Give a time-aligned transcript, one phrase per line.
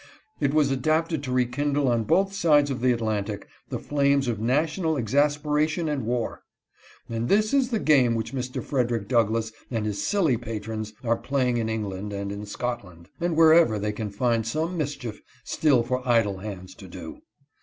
[0.39, 4.97] It was adapted to rekindle on both sides of the Atlantic the flames of national
[4.97, 6.41] exasperation and war.
[7.07, 8.63] And this is the game which Mr.
[8.63, 13.77] Frederick Douglass and his silly patrons are playing in England and l inHScoHand, and wherever
[13.77, 17.19] they can find * some mischief still for idle hands to do.'